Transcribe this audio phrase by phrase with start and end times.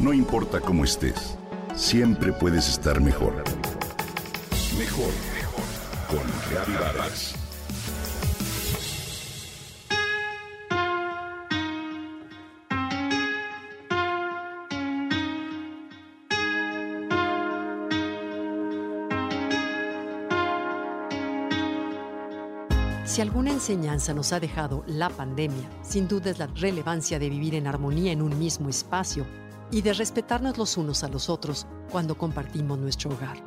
[0.00, 1.36] No importa cómo estés,
[1.76, 3.44] siempre puedes estar mejor.
[4.78, 5.64] Mejor, mejor.
[6.08, 7.34] Con Reavivadas.
[23.04, 27.54] Si alguna enseñanza nos ha dejado la pandemia, sin duda es la relevancia de vivir
[27.54, 29.26] en armonía en un mismo espacio
[29.70, 33.38] y de respetarnos los unos a los otros cuando compartimos nuestro hogar.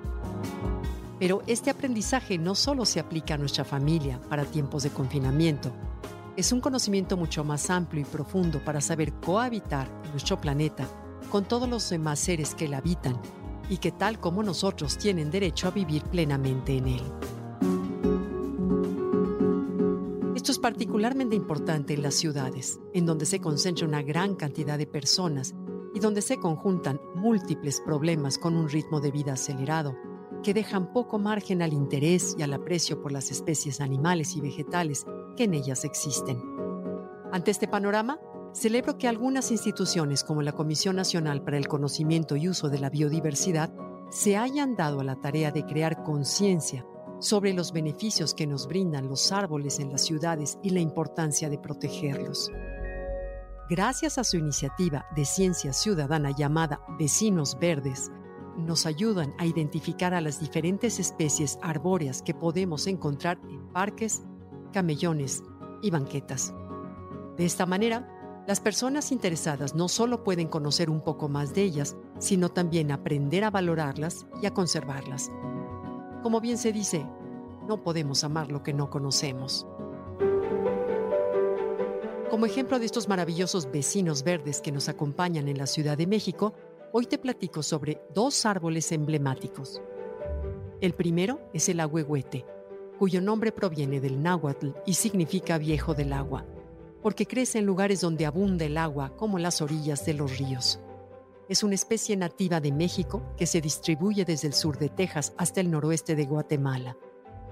[1.20, 5.72] Pero este aprendizaje no solo se aplica a nuestra familia para tiempos de confinamiento,
[6.36, 10.88] es un conocimiento mucho más amplio y profundo para saber cohabitar en nuestro planeta
[11.30, 13.20] con todos los demás seres que la habitan
[13.70, 17.02] y que tal como nosotros tienen derecho a vivir plenamente en él.
[20.36, 24.88] Esto es particularmente importante en las ciudades, en donde se concentra una gran cantidad de
[24.88, 25.54] personas
[25.94, 29.96] y donde se conjuntan múltiples problemas con un ritmo de vida acelerado,
[30.44, 35.06] que dejan poco margen al interés y al aprecio por las especies animales y vegetales
[35.38, 36.42] que en ellas existen.
[37.32, 38.20] Ante este panorama,
[38.54, 42.90] celebro que algunas instituciones como la Comisión Nacional para el Conocimiento y Uso de la
[42.90, 43.74] Biodiversidad
[44.10, 46.86] se hayan dado a la tarea de crear conciencia
[47.20, 51.58] sobre los beneficios que nos brindan los árboles en las ciudades y la importancia de
[51.58, 52.52] protegerlos.
[53.76, 58.12] Gracias a su iniciativa de ciencia ciudadana llamada Vecinos Verdes,
[58.56, 64.22] nos ayudan a identificar a las diferentes especies arbóreas que podemos encontrar en parques,
[64.74, 65.42] camellones
[65.82, 66.54] y banquetas.
[67.36, 71.98] De esta manera, las personas interesadas no solo pueden conocer un poco más de ellas,
[72.20, 75.32] sino también aprender a valorarlas y a conservarlas.
[76.22, 77.08] Como bien se dice,
[77.68, 79.66] no podemos amar lo que no conocemos.
[82.34, 86.56] Como ejemplo de estos maravillosos vecinos verdes que nos acompañan en la Ciudad de México,
[86.92, 89.84] hoy te platico sobre dos árboles emblemáticos.
[90.82, 92.44] El primero es el ahuehuete,
[92.98, 96.44] cuyo nombre proviene del náhuatl y significa viejo del agua,
[97.04, 100.80] porque crece en lugares donde abunda el agua, como las orillas de los ríos.
[101.50, 105.62] Es una especie nativa de México que se distribuye desde el sur de Texas hasta
[105.62, 106.98] el noroeste de Guatemala.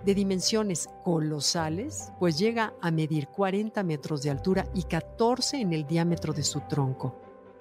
[0.06, 5.86] De dimensiones colosales, pues llega a medir 40 metros de altura y 14 en el
[5.86, 7.16] diámetro de su tronco,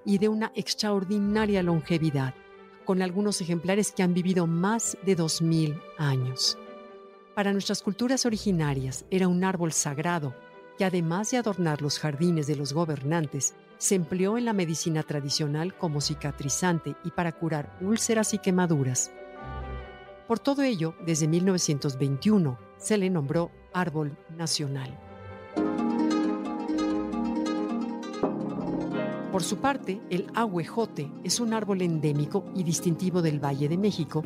[0.04, 2.34] y de una extraordinaria longevidad,
[2.84, 6.58] con algunos ejemplares que han vivido más de 2.000 años.
[7.34, 10.34] Para nuestras culturas originarias era un árbol sagrado
[10.80, 15.76] que además de adornar los jardines de los gobernantes, se empleó en la medicina tradicional
[15.76, 19.10] como cicatrizante y para curar úlceras y quemaduras.
[20.30, 24.96] Por todo ello, desde 1921 se le nombró árbol nacional.
[29.32, 34.22] Por su parte, el ahuejote es un árbol endémico y distintivo del Valle de México,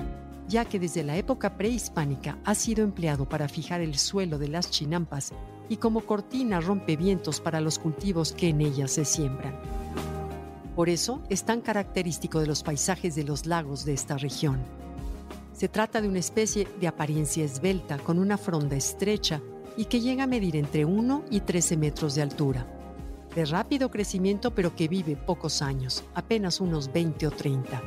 [0.47, 4.71] ya que desde la época prehispánica ha sido empleado para fijar el suelo de las
[4.71, 5.33] chinampas
[5.71, 9.59] y como cortina rompevientos para los cultivos que en ellas se siembran.
[10.77, 14.85] Por eso es tan característico de los paisajes de los lagos de esta región.
[15.55, 19.41] Se trata de una especie de apariencia esbelta con una fronda estrecha
[19.77, 22.67] y que llega a medir entre 1 y 13 metros de altura.
[23.37, 27.83] De rápido crecimiento pero que vive pocos años, apenas unos 20 o 30.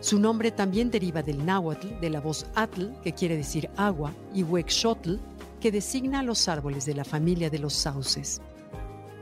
[0.00, 4.42] Su nombre también deriva del náhuatl, de la voz atl, que quiere decir agua, y
[4.42, 5.16] huexotl,
[5.60, 8.40] que designa a los árboles de la familia de los sauces.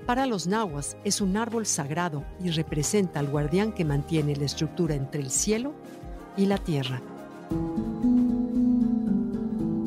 [0.07, 4.95] Para los nahuas es un árbol sagrado y representa al guardián que mantiene la estructura
[4.95, 5.73] entre el cielo
[6.37, 7.03] y la tierra.